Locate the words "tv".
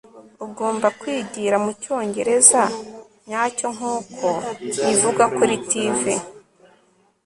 5.69-6.03